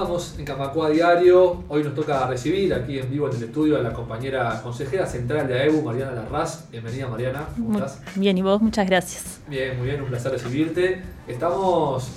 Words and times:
continuamos 0.00 0.38
en 0.38 0.44
Camacua 0.46 0.88
Diario. 0.88 1.62
Hoy 1.68 1.84
nos 1.84 1.94
toca 1.94 2.26
recibir 2.26 2.72
aquí 2.72 2.98
en 2.98 3.10
vivo 3.10 3.28
en 3.28 3.36
el 3.36 3.42
estudio 3.42 3.76
a 3.76 3.82
la 3.82 3.92
compañera 3.92 4.58
consejera 4.62 5.04
central 5.04 5.46
de 5.46 5.60
AEBU, 5.60 5.82
Mariana 5.82 6.12
Larraz. 6.12 6.70
Bienvenida, 6.70 7.06
Mariana. 7.06 7.44
¿Cómo 7.54 7.76
estás? 7.76 8.00
Bien, 8.14 8.38
y 8.38 8.40
vos, 8.40 8.62
muchas 8.62 8.86
gracias. 8.86 9.40
Bien, 9.46 9.76
muy 9.76 9.88
bien, 9.88 10.00
un 10.00 10.08
placer 10.08 10.32
recibirte. 10.32 11.02
Estamos 11.28 12.08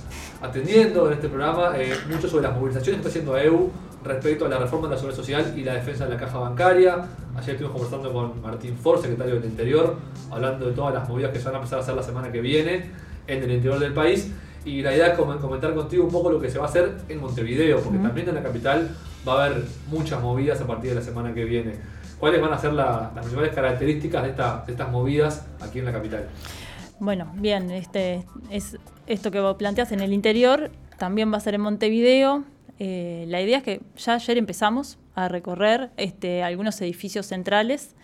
atendiendo 0.41 1.07
en 1.07 1.13
este 1.13 1.27
programa 1.27 1.73
eh, 1.75 1.93
mucho 2.09 2.29
sobre 2.29 2.43
las 2.43 2.57
movilizaciones 2.57 3.01
que 3.01 3.07
está 3.07 3.09
haciendo 3.09 3.33
AEBU 3.33 3.69
respecto 4.05 4.45
a 4.45 4.49
la 4.49 4.59
reforma 4.59 4.87
de 4.87 4.93
la 4.93 4.97
seguridad 4.97 5.17
social 5.17 5.53
y 5.57 5.63
la 5.65 5.73
defensa 5.73 6.05
de 6.05 6.11
la 6.11 6.17
caja 6.17 6.37
bancaria. 6.37 7.05
Ayer 7.35 7.55
estuvimos 7.55 7.73
conversando 7.73 8.13
con 8.13 8.41
Martín 8.41 8.77
Ford, 8.77 9.01
secretario 9.01 9.35
del 9.35 9.45
Interior, 9.45 9.97
hablando 10.31 10.67
de 10.67 10.71
todas 10.71 10.93
las 10.93 11.09
movidas 11.09 11.31
que 11.31 11.39
se 11.39 11.45
van 11.45 11.55
a 11.55 11.57
empezar 11.57 11.79
a 11.79 11.81
hacer 11.81 11.95
la 11.95 12.03
semana 12.03 12.31
que 12.31 12.39
viene 12.39 12.91
en 13.27 13.43
el 13.43 13.51
interior 13.51 13.79
del 13.79 13.93
país. 13.93 14.31
Y 14.65 14.81
la 14.81 14.95
idea 14.95 15.07
es 15.07 15.17
comentar 15.17 15.73
contigo 15.73 16.05
un 16.05 16.11
poco 16.11 16.31
lo 16.31 16.39
que 16.39 16.49
se 16.49 16.57
va 16.57 16.65
a 16.65 16.69
hacer 16.69 16.95
en 17.09 17.19
Montevideo, 17.19 17.81
porque 17.81 17.99
también 17.99 18.29
en 18.29 18.35
la 18.35 18.43
capital 18.43 18.95
va 19.27 19.33
a 19.33 19.45
haber 19.45 19.65
muchas 19.87 20.21
movidas 20.21 20.61
a 20.61 20.67
partir 20.67 20.91
de 20.91 20.95
la 20.97 21.01
semana 21.01 21.33
que 21.33 21.43
viene. 21.43 21.75
¿Cuáles 22.19 22.41
van 22.41 22.53
a 22.53 22.57
ser 22.57 22.73
las 22.73 23.11
principales 23.11 23.53
características 23.53 24.23
de, 24.23 24.29
estas 24.71 24.91
movidas 24.91 25.45
aquí 25.61 25.79
en 25.79 25.85
la 25.85 25.91
capital? 25.91 26.29
Bueno, 26.99 27.29
bien, 27.35 27.69
este 27.71 28.25
es 28.49 28.77
esto 29.07 29.31
que 29.31 29.41
vos 29.41 29.55
planteas 29.57 29.91
en 29.91 29.99
el 29.99 30.13
interior, 30.13 30.71
también 30.97 31.33
va 31.33 31.37
a 31.37 31.41
ser 31.41 31.55
en 31.55 31.61
Montevideo. 31.61 32.45
Eh, 32.79 33.25
la 33.27 33.41
idea 33.41 33.57
es 33.57 33.63
que 33.63 33.81
ya 33.97 34.13
ayer 34.13 34.37
empezamos 34.37 34.97
a 35.15 35.27
recorrer 35.27 35.91
este, 35.97 36.43
algunos 36.43 36.79
edificios 36.81 37.25
centrales 37.25 37.95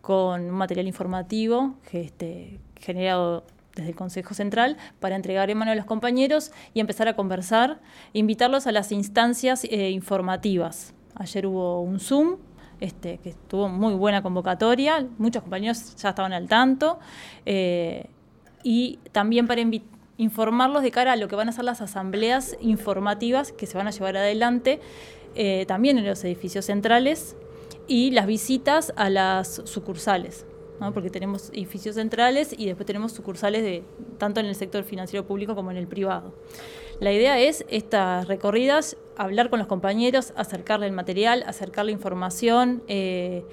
con 0.00 0.42
un 0.42 0.50
material 0.50 0.86
informativo 0.86 1.74
que, 1.90 2.02
este, 2.02 2.60
generado 2.78 3.44
desde 3.74 3.90
el 3.90 3.96
Consejo 3.96 4.34
Central 4.34 4.76
para 5.00 5.16
entregar 5.16 5.50
en 5.50 5.58
mano 5.58 5.72
a 5.72 5.74
los 5.74 5.84
compañeros 5.84 6.52
y 6.72 6.80
empezar 6.80 7.08
a 7.08 7.16
conversar, 7.16 7.80
invitarlos 8.12 8.66
a 8.66 8.72
las 8.72 8.92
instancias 8.92 9.64
eh, 9.64 9.90
informativas. 9.90 10.94
Ayer 11.14 11.46
hubo 11.46 11.80
un 11.80 12.00
Zoom 12.00 12.36
este, 12.80 13.18
que 13.18 13.34
tuvo 13.48 13.68
muy 13.68 13.94
buena 13.94 14.22
convocatoria, 14.22 15.06
muchos 15.18 15.42
compañeros 15.42 15.94
ya 15.96 16.10
estaban 16.10 16.32
al 16.32 16.48
tanto, 16.48 16.98
eh, 17.46 18.06
y 18.62 18.98
también 19.12 19.46
para 19.46 19.62
informarlos 20.16 20.82
de 20.82 20.90
cara 20.90 21.12
a 21.12 21.16
lo 21.16 21.28
que 21.28 21.36
van 21.36 21.48
a 21.48 21.52
ser 21.52 21.64
las 21.64 21.80
asambleas 21.80 22.56
informativas 22.60 23.52
que 23.52 23.66
se 23.66 23.76
van 23.76 23.86
a 23.86 23.90
llevar 23.90 24.16
adelante 24.16 24.80
eh, 25.34 25.64
también 25.66 25.98
en 25.98 26.06
los 26.06 26.24
edificios 26.24 26.66
centrales 26.66 27.36
y 27.86 28.10
las 28.12 28.26
visitas 28.26 28.92
a 28.96 29.10
las 29.10 29.62
sucursales 29.64 30.46
porque 30.92 31.10
tenemos 31.10 31.50
edificios 31.50 31.94
centrales 31.94 32.54
y 32.56 32.66
después 32.66 32.86
tenemos 32.86 33.12
sucursales 33.12 33.62
de 33.62 33.84
tanto 34.18 34.40
en 34.40 34.46
el 34.46 34.54
sector 34.54 34.84
financiero 34.84 35.26
público 35.26 35.54
como 35.54 35.70
en 35.70 35.76
el 35.76 35.86
privado. 35.86 36.34
La 37.00 37.12
idea 37.12 37.38
es 37.38 37.64
estas 37.68 38.28
recorridas, 38.28 38.96
hablar 39.16 39.50
con 39.50 39.58
los 39.58 39.68
compañeros, 39.68 40.32
acercarle 40.36 40.86
el 40.86 40.92
material, 40.92 41.44
acercarle 41.46 41.92
información, 41.92 42.82
eh, 42.86 43.44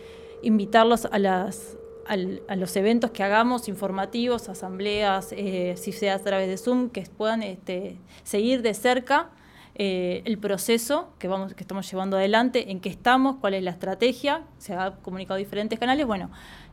invitarlos 0.43 1.05
a, 1.05 1.17
las, 1.19 1.77
a 2.05 2.55
los 2.55 2.75
eventos 2.75 3.11
que 3.11 3.23
hagamos, 3.23 3.67
informativos, 3.67 4.49
asambleas, 4.49 5.31
eh, 5.31 5.75
si 5.77 5.91
sea 5.91 6.15
a 6.15 6.19
través 6.19 6.47
de 6.47 6.57
Zoom, 6.57 6.89
que 6.89 7.03
puedan 7.17 7.41
este, 7.43 7.97
seguir 8.23 8.61
de 8.61 8.73
cerca 8.73 9.31
eh, 9.73 10.21
el 10.25 10.37
proceso 10.37 11.13
que, 11.17 11.27
vamos, 11.27 11.53
que 11.53 11.63
estamos 11.63 11.89
llevando 11.89 12.17
adelante, 12.17 12.71
en 12.71 12.81
qué 12.81 12.89
estamos, 12.89 13.37
cuál 13.37 13.53
es 13.53 13.63
la 13.63 13.71
estrategia, 13.71 14.43
se 14.57 14.73
ha 14.73 14.97
comunicado 15.01 15.37
diferentes 15.37 15.79
canales. 15.79 16.05
Bueno, 16.05 16.29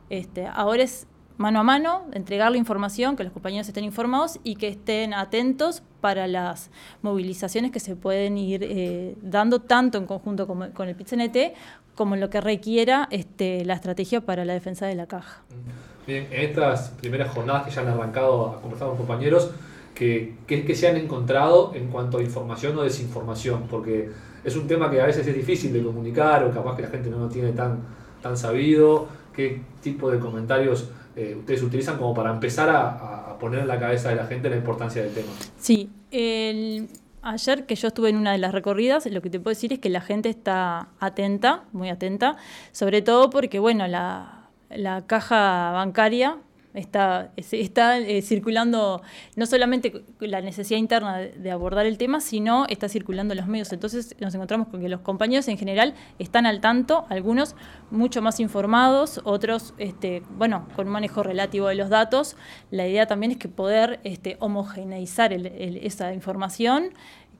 este, 0.09 0.47
ahora 0.47 0.83
es 0.83 1.07
mano 1.37 1.61
a 1.61 1.63
mano, 1.63 2.01
entregar 2.11 2.51
la 2.51 2.57
información, 2.57 3.15
que 3.15 3.23
los 3.23 3.31
compañeros 3.31 3.67
estén 3.67 3.85
informados 3.85 4.39
y 4.43 4.55
que 4.55 4.67
estén 4.67 5.13
atentos 5.13 5.83
para 6.01 6.27
las 6.27 6.69
movilizaciones 7.01 7.71
que 7.71 7.79
se 7.79 7.95
pueden 7.95 8.37
ir 8.37 8.61
eh, 8.63 9.15
dando 9.21 9.59
tanto 9.59 9.97
en 9.97 10.05
conjunto 10.05 10.45
con, 10.47 10.71
con 10.71 10.89
el 10.89 10.95
PITCNT 10.95 11.37
como 11.95 12.15
en 12.15 12.21
lo 12.21 12.29
que 12.29 12.41
requiera 12.41 13.07
este, 13.09 13.63
la 13.63 13.73
estrategia 13.73 14.21
para 14.21 14.43
la 14.43 14.53
defensa 14.53 14.85
de 14.85 14.95
la 14.95 15.07
caja. 15.07 15.41
Bien, 16.05 16.27
en 16.31 16.49
estas 16.49 16.89
primeras 16.89 17.31
jornadas 17.31 17.65
que 17.65 17.71
ya 17.71 17.81
han 17.81 17.87
arrancado 17.87 18.47
a 18.47 18.61
conversar 18.61 18.89
con 18.89 18.97
compañeros, 18.97 19.51
¿qué, 19.95 20.35
que 20.47 20.75
se 20.75 20.87
han 20.87 20.97
encontrado 20.97 21.73
en 21.73 21.87
cuanto 21.87 22.17
a 22.17 22.21
información 22.21 22.77
o 22.77 22.83
desinformación? 22.83 23.63
Porque 23.69 24.09
es 24.43 24.55
un 24.55 24.67
tema 24.67 24.89
que 24.89 24.99
a 25.01 25.05
veces 25.05 25.27
es 25.27 25.35
difícil 25.35 25.71
de 25.71 25.83
comunicar 25.83 26.43
o 26.43 26.51
capaz 26.51 26.75
que 26.75 26.81
la 26.81 26.89
gente 26.89 27.09
no 27.09 27.19
lo 27.19 27.29
tiene 27.29 27.51
tan, 27.51 27.79
tan 28.21 28.35
sabido 28.35 29.07
qué 29.39 29.61
tipo 29.81 30.11
de 30.11 30.19
comentarios 30.19 30.89
eh, 31.15 31.33
ustedes 31.39 31.63
utilizan 31.63 31.97
como 31.97 32.13
para 32.13 32.29
empezar 32.29 32.69
a, 32.69 33.37
poner 33.39 33.61
en 33.61 33.69
la 33.69 33.79
cabeza 33.79 34.09
de 34.09 34.17
la 34.17 34.25
gente 34.25 34.49
la 34.49 34.57
importancia 34.57 35.01
del 35.01 35.13
tema. 35.13 35.29
Sí, 35.57 35.89
ayer 37.21 37.65
que 37.65 37.75
yo 37.75 37.87
estuve 37.87 38.09
en 38.09 38.17
una 38.17 38.33
de 38.33 38.37
las 38.37 38.51
recorridas, 38.51 39.05
lo 39.05 39.21
que 39.21 39.29
te 39.29 39.39
puedo 39.39 39.55
decir 39.55 39.71
es 39.71 39.79
que 39.79 39.89
la 39.89 40.01
gente 40.01 40.27
está 40.27 40.89
atenta, 40.99 41.63
muy 41.71 41.87
atenta, 41.87 42.35
sobre 42.73 43.01
todo 43.01 43.29
porque, 43.29 43.59
bueno, 43.59 43.87
la, 43.87 44.49
la 44.69 45.07
caja 45.07 45.71
bancaria 45.71 46.35
Está, 46.73 47.31
está 47.35 47.97
eh, 47.97 48.21
circulando 48.21 49.01
no 49.35 49.45
solamente 49.47 50.03
la 50.19 50.39
necesidad 50.41 50.77
interna 50.77 51.17
de, 51.17 51.51
abordar 51.51 51.87
el 51.87 51.97
tema, 51.97 52.21
sino 52.21 52.67
está 52.67 52.87
circulando 52.87 53.33
los 53.33 53.47
medios. 53.47 53.73
Entonces 53.73 54.15
nos 54.19 54.35
encontramos 54.35 54.67
con 54.67 54.79
que 54.79 54.87
los 54.87 55.01
compañeros 55.01 55.47
en 55.47 55.57
general 55.57 55.95
están 56.19 56.45
al 56.45 56.61
tanto, 56.61 57.05
algunos 57.09 57.55
mucho 57.89 58.21
más 58.21 58.39
informados, 58.39 59.19
otros, 59.23 59.73
este, 59.79 60.21
bueno, 60.37 60.67
con 60.75 60.87
manejo 60.87 61.23
relativo 61.23 61.67
de 61.67 61.75
los 61.75 61.89
datos. 61.89 62.35
La 62.69 62.87
idea 62.87 63.07
también 63.07 63.31
es 63.31 63.37
que 63.37 63.49
poder 63.49 63.99
este, 64.03 64.37
homogeneizar 64.39 65.33
esa 65.33 66.13
información, 66.13 66.91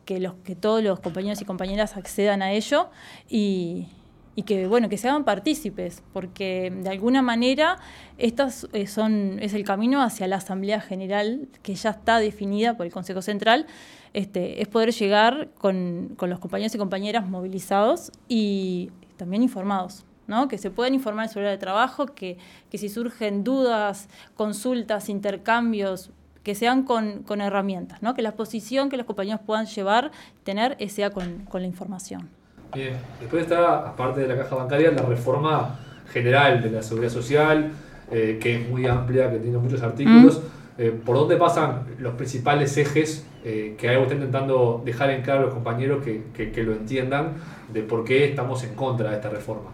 que, 0.05 0.19
los, 0.19 0.33
que 0.43 0.55
todos 0.55 0.83
los 0.83 0.99
compañeros 1.01 1.39
y 1.39 1.45
compañeras 1.45 1.95
accedan 1.97 2.41
a 2.41 2.51
ello 2.51 2.89
y, 3.29 3.89
y 4.39 4.43
que 4.43 4.67
bueno 4.67 4.87
que 4.87 4.97
se 4.97 5.09
hagan 5.09 5.25
partícipes 5.25 6.01
porque 6.13 6.71
de 6.73 6.87
alguna 6.87 7.21
manera 7.21 7.77
estas 8.17 8.69
eh, 8.71 8.87
son 8.87 9.37
es 9.41 9.53
el 9.53 9.65
camino 9.65 10.01
hacia 10.01 10.29
la 10.29 10.37
asamblea 10.37 10.79
general 10.79 11.49
que 11.61 11.75
ya 11.75 11.89
está 11.89 12.19
definida 12.19 12.77
por 12.77 12.85
el 12.85 12.93
Consejo 12.93 13.21
Central 13.21 13.67
este, 14.13 14.61
es 14.61 14.69
poder 14.69 14.93
llegar 14.93 15.49
con, 15.57 16.15
los 16.21 16.39
compañeros 16.39 16.73
y 16.73 16.77
compañeras 16.77 17.27
movilizados 17.27 18.13
y 18.29 18.91
también 19.17 19.43
informados 19.43 20.05
¿no? 20.27 20.47
que 20.47 20.57
se 20.57 20.71
puedan 20.71 20.93
informar 20.93 21.27
sobre 21.27 21.51
el 21.51 21.59
trabajo, 21.59 22.05
que, 22.05 22.37
que 22.71 22.77
si 22.77 22.87
surgen 22.87 23.43
dudas, 23.43 24.07
consultas, 24.35 25.09
intercambios, 25.09 26.11
que 26.43 26.55
sean 26.55 26.83
con, 26.83 27.23
con 27.23 27.41
herramientas, 27.41 28.01
¿no? 28.01 28.13
que 28.13 28.21
la 28.21 28.35
posición 28.35 28.89
que 28.89 28.95
los 28.95 29.05
compañeros 29.05 29.41
puedan 29.45 29.65
llevar, 29.65 30.11
tener, 30.43 30.77
sea 30.89 31.09
con, 31.09 31.45
con 31.45 31.61
la 31.61 31.67
información. 31.67 32.38
Bien, 32.73 32.97
después 33.19 33.43
está, 33.43 33.89
aparte 33.89 34.21
de 34.21 34.27
la 34.27 34.37
caja 34.37 34.55
bancaria, 34.55 34.91
la 34.91 35.01
reforma 35.01 35.79
general 36.11 36.61
de 36.61 36.71
la 36.71 36.81
seguridad 36.81 37.11
social, 37.11 37.71
eh, 38.11 38.37
que 38.41 38.55
es 38.55 38.69
muy 38.69 38.85
amplia, 38.85 39.31
que 39.31 39.39
tiene 39.39 39.57
muchos 39.57 39.81
artículos. 39.81 40.39
Mm. 40.39 40.81
Eh, 40.81 40.91
¿Por 40.91 41.17
dónde 41.17 41.35
pasan 41.35 41.83
los 41.99 42.13
principales 42.13 42.77
ejes 42.77 43.27
eh, 43.43 43.75
que 43.77 43.89
algo 43.89 44.03
está 44.03 44.15
intentando 44.15 44.81
dejar 44.85 45.09
en 45.09 45.23
claro 45.23 45.41
a 45.41 45.43
los 45.45 45.53
compañeros 45.53 46.03
que, 46.03 46.51
que, 46.51 46.63
lo 46.63 46.73
entiendan 46.73 47.33
de 47.73 47.81
por 47.81 48.05
qué 48.05 48.25
estamos 48.25 48.63
en 48.63 48.75
contra 48.75 49.09
de 49.09 49.15
esta 49.17 49.29
reforma? 49.29 49.71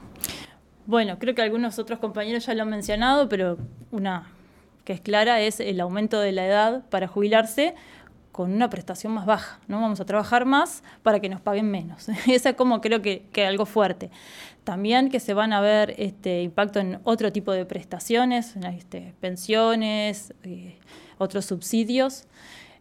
Bueno, 0.88 1.20
creo 1.20 1.36
que 1.36 1.42
algunos 1.42 1.78
otros 1.80 2.00
compañeros 2.00 2.46
ya 2.46 2.54
lo 2.54 2.64
han 2.64 2.70
mencionado, 2.70 3.30
pero 3.30 3.58
una 3.92 4.30
que 4.84 4.94
es 4.94 5.02
clara 5.02 5.42
es 5.42 5.60
el 5.60 5.80
aumento 5.80 6.20
de 6.20 6.32
la 6.32 6.46
edad 6.46 6.84
para 6.90 7.08
jubilarse 7.08 7.76
con 8.36 8.52
una 8.52 8.70
prestación 8.70 9.14
más 9.14 9.26
baja, 9.26 9.62
¿no? 9.70 9.80
Vamos 9.80 10.02
a 10.02 10.06
trabajar 10.06 10.44
más 10.44 10.84
para 11.04 11.22
que 11.22 11.30
nos 11.30 11.40
paguen 11.40 11.72
menos. 11.72 12.10
Esa 12.28 12.50
es 12.50 12.56
como 12.58 12.82
creo 12.82 13.02
que, 13.02 13.24
que, 13.32 13.46
algo 13.46 13.66
fuerte. 13.66 14.12
También 14.66 15.10
que 15.10 15.22
se 15.22 15.34
van 15.34 15.54
a 15.54 15.62
ver 15.62 15.96
este 15.98 16.42
impacto 16.42 16.82
en 16.82 17.00
otro 17.06 17.32
tipo 17.32 17.54
de 17.54 17.66
prestaciones, 17.66 18.58
este, 18.58 19.14
pensiones, 19.22 20.34
eh, 20.44 20.80
otros 21.18 21.46
subsidios. 21.46 22.26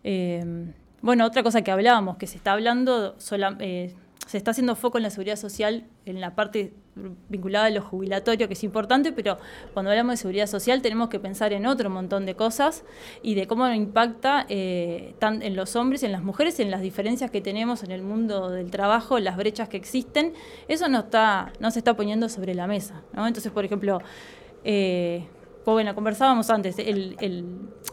Eh, 0.02 0.72
bueno, 1.02 1.24
otra 1.24 1.44
cosa 1.44 1.62
que 1.62 1.70
hablábamos, 1.70 2.16
que 2.16 2.26
se 2.26 2.36
está 2.36 2.50
hablando, 2.50 3.16
eh, 3.60 3.94
se 4.26 4.38
está 4.38 4.52
haciendo 4.52 4.74
foco 4.76 4.98
en 4.98 5.02
la 5.02 5.10
seguridad 5.10 5.36
social, 5.36 5.84
en 6.06 6.20
la 6.20 6.34
parte 6.34 6.72
vinculada 7.28 7.66
a 7.66 7.70
lo 7.70 7.82
jubilatorio, 7.82 8.46
que 8.46 8.54
es 8.54 8.64
importante, 8.64 9.12
pero 9.12 9.36
cuando 9.72 9.90
hablamos 9.90 10.12
de 10.12 10.16
seguridad 10.18 10.46
social 10.46 10.80
tenemos 10.80 11.08
que 11.08 11.18
pensar 11.18 11.52
en 11.52 11.66
otro 11.66 11.90
montón 11.90 12.24
de 12.24 12.34
cosas 12.34 12.84
y 13.22 13.34
de 13.34 13.46
cómo 13.46 13.68
impacta 13.68 14.46
eh, 14.48 15.14
en 15.20 15.56
los 15.56 15.76
hombres 15.76 16.02
en 16.02 16.12
las 16.12 16.22
mujeres, 16.22 16.60
en 16.60 16.70
las 16.70 16.80
diferencias 16.80 17.30
que 17.30 17.40
tenemos 17.40 17.82
en 17.82 17.90
el 17.90 18.02
mundo 18.02 18.50
del 18.50 18.70
trabajo, 18.70 19.18
las 19.18 19.36
brechas 19.36 19.68
que 19.68 19.76
existen. 19.76 20.34
Eso 20.68 20.88
no, 20.88 21.00
está, 21.00 21.52
no 21.60 21.70
se 21.70 21.80
está 21.80 21.94
poniendo 21.94 22.28
sobre 22.28 22.54
la 22.54 22.66
mesa. 22.66 23.02
Entonces, 23.16 23.50
por 23.52 23.64
ejemplo, 23.64 24.00
eh, 24.64 25.26
bueno, 25.72 25.94
conversábamos 25.94 26.50
antes, 26.50 26.76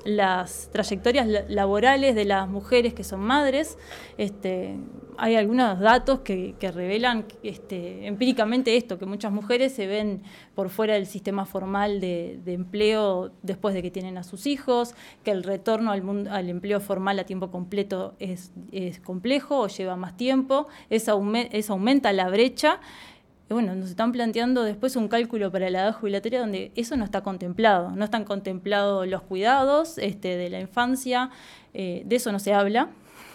las 0.03 0.69
trayectorias 0.71 1.27
laborales 1.47 2.15
de 2.15 2.25
las 2.25 2.49
mujeres 2.49 2.93
que 2.93 3.03
son 3.03 3.21
madres, 3.21 3.77
este, 4.17 4.77
hay 5.17 5.35
algunos 5.35 5.79
datos 5.79 6.21
que, 6.21 6.55
revelan 6.59 7.25
este, 7.43 8.07
empíricamente 8.07 8.75
esto, 8.75 8.97
que 8.97 9.05
muchas 9.05 9.31
mujeres 9.31 9.71
se 9.73 9.87
ven 9.87 10.23
por 10.55 10.69
fuera 10.69 10.95
del 10.95 11.05
sistema 11.05 11.45
formal 11.45 12.01
de, 12.01 12.41
empleo 12.47 13.31
después 13.41 13.73
de 13.73 13.81
que 13.81 13.91
tienen 13.91 14.17
a 14.17 14.23
sus 14.23 14.47
hijos, 14.47 14.95
que 15.23 15.31
el 15.31 15.43
retorno 15.43 15.91
al, 15.91 16.01
mundo, 16.01 16.31
al 16.31 16.49
empleo 16.49 16.79
formal 16.79 17.19
a 17.19 17.23
tiempo 17.23 17.51
completo 17.51 18.15
es, 18.19 18.51
complejo 19.03 19.59
o 19.59 19.67
lleva 19.67 19.95
más 19.95 20.17
tiempo, 20.17 20.67
eso 20.89 21.11
aumenta 21.11 22.11
la 22.11 22.29
brecha 22.29 22.79
bueno, 23.53 23.75
nos 23.75 23.89
están 23.89 24.11
planteando 24.11 24.63
después 24.63 24.95
un 24.95 25.07
cálculo 25.07 25.51
para 25.51 25.69
la 25.69 25.81
edad 25.81 25.93
jubilatoria 25.93 26.39
donde 26.39 26.71
eso 26.75 26.95
no 26.95 27.05
está 27.05 27.21
contemplado, 27.21 27.91
no 27.91 28.05
están 28.05 28.23
contemplados 28.23 29.07
los 29.07 29.21
cuidados 29.23 29.97
este, 29.97 30.37
de 30.37 30.49
la 30.49 30.59
infancia, 30.59 31.29
eh, 31.73 32.03
de 32.05 32.15
eso 32.15 32.31
no 32.31 32.39
se 32.39 32.53
habla. 32.53 32.89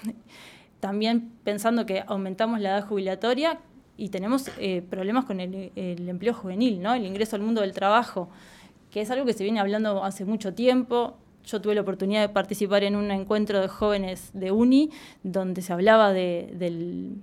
También 0.80 1.32
pensando 1.44 1.86
que 1.86 2.04
aumentamos 2.06 2.60
la 2.60 2.70
edad 2.70 2.86
jubilatoria 2.86 3.58
y 3.96 4.10
tenemos 4.10 4.50
eh, 4.58 4.82
problemas 4.88 5.24
con 5.24 5.40
el, 5.40 5.72
empleo 5.74 6.34
juvenil, 6.34 6.80
¿no? 6.82 6.94
el 6.94 7.06
ingreso 7.06 7.36
al 7.36 7.42
mundo 7.42 7.62
del 7.62 7.72
trabajo, 7.72 8.28
que 8.90 9.00
es 9.00 9.10
algo 9.10 9.24
que 9.24 9.32
se 9.32 9.42
viene 9.42 9.60
hablando 9.60 10.04
hace 10.04 10.24
mucho 10.24 10.54
tiempo. 10.54 11.16
Yo 11.44 11.60
tuve 11.60 11.74
la 11.74 11.80
oportunidad 11.80 12.20
de 12.20 12.28
participar 12.28 12.84
en 12.84 12.96
un 12.96 13.10
encuentro 13.10 13.60
de 13.60 13.68
jóvenes 13.68 14.30
de 14.34 14.50
UNI 14.50 14.90
donde 15.22 15.62
se 15.62 15.72
hablaba 15.72 16.12
del 16.12 17.16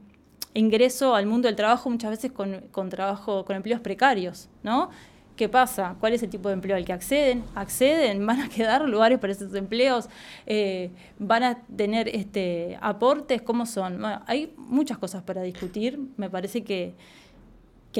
ingreso 0.54 1.16
al 1.16 1.26
mundo 1.26 1.48
del 1.48 1.56
trabajo 1.56 1.90
muchas 1.90 2.12
veces 2.12 2.32
con, 2.32 2.90
trabajo, 2.90 3.46
con 3.46 3.56
empleos 3.56 3.82
precarios, 3.82 4.50
¿no? 4.64 4.90
¿Qué 5.36 5.50
pasa? 5.50 5.96
¿Cuál 6.00 6.14
es 6.14 6.22
el 6.22 6.30
tipo 6.30 6.50
de 6.50 6.54
empleo 6.54 6.78
al 6.78 6.86
que 6.86 6.94
acceden? 6.94 7.44
¿Acceden? 7.56 8.24
¿Van 8.26 8.40
a 8.40 8.50
quedar 8.50 8.88
lugares 8.88 9.18
para 9.18 9.34
esos 9.34 9.56
empleos? 9.56 10.08
Eh, 10.46 10.92
¿Van 11.18 11.42
a 11.42 11.64
tener 11.76 12.08
este, 12.08 12.78
aportes? 12.82 13.42
¿Cómo 13.42 13.66
son? 13.66 14.00
hay 14.28 14.54
muchas 14.58 15.00
cosas 15.00 15.24
para 15.24 15.42
discutir. 15.42 16.00
Me 16.18 16.30
parece 16.30 16.64
que, 16.64 16.94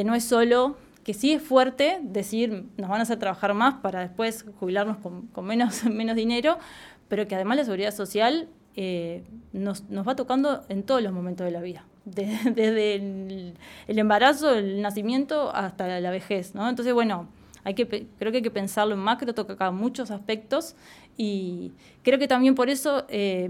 no 0.06 0.14
es 0.14 0.24
solo, 0.26 0.78
que 1.04 1.16
sí 1.16 1.32
es 1.32 1.42
fuerte 1.42 2.00
decir 2.04 2.66
nos 2.78 2.90
van 2.90 3.00
a 3.00 3.04
hacer 3.04 3.18
trabajar 3.18 3.56
más 3.56 3.76
para 3.76 4.02
después 4.02 4.46
jubilarnos 4.60 4.98
con, 4.98 5.26
con 5.28 5.46
menos, 5.46 5.84
menos 5.90 6.16
dinero, 6.16 6.60
pero 7.08 7.28
que 7.28 7.34
además 7.34 7.58
la 7.58 7.64
seguridad 7.64 7.96
social 7.96 8.48
eh, 8.76 9.24
nos 9.54 9.84
va 10.08 10.16
tocando 10.16 10.64
en 10.70 10.84
todos 10.84 11.02
los 11.02 11.12
momentos 11.12 11.46
de 11.46 11.52
la 11.52 11.62
vida 11.62 11.84
desde 12.06 12.96
el, 12.96 13.56
embarazo, 13.88 14.54
el 14.54 14.82
nacimiento 14.82 15.56
hasta 15.56 16.00
la 16.00 16.12
vejez, 16.12 16.54
¿no? 16.54 16.68
Entonces, 16.68 16.94
bueno, 16.94 17.28
hay 17.64 17.76
que, 17.76 17.88
creo 17.88 18.32
que 18.32 18.38
hay 18.38 18.44
que 18.44 18.52
pensarlo 18.52 18.94
en 18.94 19.00
macro, 19.00 19.34
toca 19.34 19.54
acá 19.54 19.72
muchos 19.72 20.12
aspectos 20.12 20.76
y 21.18 21.72
creo 22.04 22.20
que 22.20 22.28
también 22.28 22.56
por 22.56 22.70
eso 22.70 23.06
eh, 23.08 23.50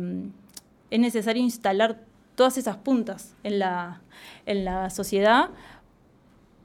es 0.92 1.00
necesario 1.00 1.42
instalar 1.42 2.00
todas 2.36 2.58
esas 2.58 2.78
puntas 2.78 3.36
en 3.44 3.60
la, 3.60 4.02
en 4.46 4.66
la 4.66 4.90
sociedad 4.90 5.50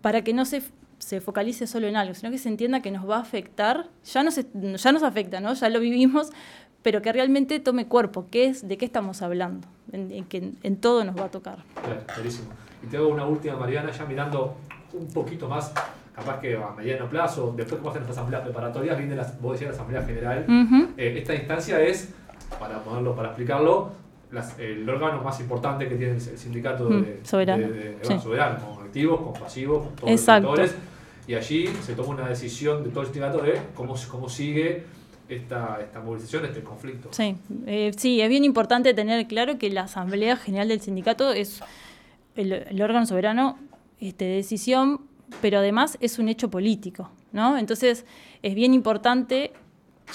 para 0.03 0.23
que 0.23 0.33
no 0.33 0.45
se, 0.45 0.63
se, 0.99 1.21
focalice 1.21 1.67
solo 1.67 1.87
en 1.87 1.97
algo, 1.97 2.15
sino 2.15 2.31
que 2.31 2.39
se 2.39 2.49
entienda 2.49 2.81
que 2.81 2.91
nos 2.91 3.09
va 3.09 3.17
a 3.17 3.21
afectar, 3.21 3.89
ya 4.05 4.23
nos, 4.23 4.37
ya 4.37 4.93
nos 4.93 5.03
afecta, 5.03 5.41
¿no? 5.41 5.55
ya 5.55 5.69
lo 5.69 5.81
vivimos, 5.81 6.31
pero 6.83 7.03
que 7.03 7.13
realmente 7.13 7.61
tome 7.61 7.87
cuerpo, 7.87 8.27
¿qué 8.31 8.47
es, 8.47 8.67
¿de 8.67 8.79
qué 8.79 8.85
estamos 8.85 9.23
hablando? 9.23 9.67
En, 9.93 10.25
que 10.25 10.53
en, 10.63 10.77
todo 10.77 11.05
nos 11.05 11.17
va 11.17 11.25
a 11.25 11.31
tocar. 11.31 11.59
Claro, 11.83 12.01
clarísimo. 12.07 12.51
Y 12.83 12.87
te 12.87 12.97
hago 12.97 13.09
una 13.09 13.27
última, 13.27 13.57
Mariana, 13.57 13.91
ya 13.91 14.05
mirando 14.05 14.57
un 14.93 15.09
poquito 15.09 15.49
más, 15.49 15.73
capaz 16.15 16.41
que 16.41 16.57
a 16.57 16.71
mediano 16.77 17.09
plazo, 17.09 17.53
después 17.57 17.81
que 17.81 17.87
pasen 17.87 18.03
las 18.03 18.11
asambleas 18.13 18.43
preparatorias, 18.43 18.97
viene 18.97 19.17
la, 19.17 19.27
vos 19.41 19.53
decías, 19.53 19.71
la 19.71 19.75
Asamblea 19.77 20.03
General. 20.03 20.45
Eh, 20.97 21.15
esta 21.19 21.35
instancia 21.35 21.81
es, 21.81 22.15
para 22.59 22.79
ponerlo, 22.81 23.15
para 23.15 23.29
explicarlo, 23.29 23.93
el 24.59 24.89
órgano 24.89 25.23
más 25.23 25.41
importante 25.41 25.89
que 25.89 25.97
tiene 25.97 26.13
el 26.15 26.21
sindicato 26.21 26.89
de, 26.89 27.21
soberano, 27.25 27.67
soberano 28.21 28.59
con 28.59 28.85
activos, 28.85 29.21
con 29.23 29.33
pasivos, 29.33 29.87
con 29.87 29.97
todos 29.97 30.11
los 30.11 30.21
sectores. 30.21 30.77
Y 31.27 31.35
allí 31.35 31.67
se 31.83 31.95
toma 31.95 32.11
una 32.11 32.29
decisión 32.29 32.83
de 32.85 32.91
todo 32.91 33.01
el 33.01 33.07
sindicato 33.07 33.39
de 33.43 33.59
cómo, 33.75 33.95
cómo 34.11 34.29
sigue 34.29 34.85
esta, 35.29 35.79
esta 35.81 36.01
movilización, 36.01 36.45
este 36.45 36.63
conflicto. 36.63 37.09
Sí, 37.13 37.37
eh, 37.67 37.93
sí, 37.97 38.21
es 38.21 38.29
bien 38.29 38.45
importante 38.45 38.95
tener 38.95 39.27
claro 39.27 39.59
que 39.59 39.71
la 39.71 39.83
Asamblea 39.83 40.37
General 40.37 40.69
del 40.69 40.81
Sindicato 40.81 41.33
es 41.33 41.61
el, 42.35 42.81
órgano 42.81 43.07
soberano 43.07 43.59
este, 44.01 44.25
de 44.25 44.37
decisión, 44.37 45.03
pero 45.41 45.59
además 45.59 45.99
es 46.01 46.19
un 46.19 46.29
hecho 46.29 46.51
político, 46.51 47.11
¿no? 47.33 47.59
Entonces 47.59 48.07
es 48.43 48.55
bien 48.55 48.73
importante 48.75 49.53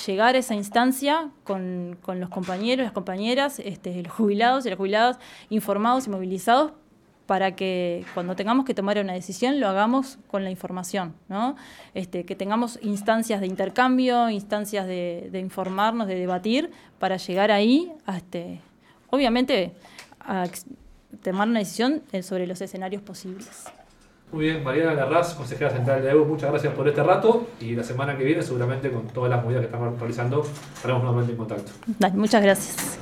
llegar 0.07 0.36
a 0.36 0.39
esa 0.39 0.56
instancia 0.56 1.30
con, 1.44 1.98
con 2.01 2.19
los 2.19 2.30
compañeros, 2.30 2.83
las 2.83 2.94
compañeras, 2.94 3.59
este, 3.59 4.01
los 4.01 4.12
jubilados 4.12 4.66
y 4.66 4.69
las 4.69 4.77
jubiladas 4.77 5.19
informados 5.50 6.07
y 6.07 6.09
movilizados 6.09 6.71
para 7.25 7.56
que 7.56 8.06
cuando 8.14 8.36
tengamos 8.36 8.66
que 8.66 8.74
tomar 8.74 8.98
una 8.98 9.14
decisión 9.14 9.60
lo 9.60 9.68
hagamos 9.68 10.20
con 10.28 10.44
la 10.44 10.50
información, 10.50 11.14
¿no? 11.30 11.56
Este, 11.94 12.25
que 12.25 12.36
tengamos 12.36 12.80
instancias 12.81 13.40
de 13.40 13.48
intercambio, 13.48 14.30
instancias 14.30 14.88
de, 14.88 15.30
informarnos, 15.40 16.08
de 16.08 16.16
debatir, 16.16 16.72
para 17.00 17.18
llegar 17.18 17.52
ahí, 17.52 17.92
a 18.06 18.18
este, 18.18 18.60
obviamente, 19.10 19.74
a 20.20 20.46
tomar 21.24 21.48
una 21.48 21.60
decisión 21.60 22.02
eh, 22.12 22.24
sobre 22.24 22.46
los 22.48 22.60
escenarios 22.62 23.02
posibles. 23.02 23.66
Muy 24.31 24.46
bien, 24.46 24.64
Mariana 24.64 24.96
Larraz, 24.96 25.36
consejera 25.36 25.69
central 25.69 26.02
de 26.02 26.10
EU, 26.10 26.26
muchas 26.26 26.50
gracias 26.50 26.74
por 26.74 26.88
este 26.88 27.04
rato 27.04 27.50
y 27.60 27.76
la 27.76 27.84
semana 27.84 28.18
que 28.18 28.24
viene 28.24 28.42
seguramente 28.42 28.92
con 28.92 29.08
todas 29.08 29.30
las 29.30 29.44
movidas 29.44 29.62
que 29.62 29.68
estamos 29.68 30.00
realizando 30.00 30.44
estaremos 30.76 31.04
nuevamente 31.04 31.34
en 31.34 31.38
contacto. 31.38 31.72
Dale, 32.00 32.16
muchas 32.16 32.42
gracias. 32.42 32.98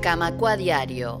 Camacua 0.00 0.56
Diario 0.56 1.20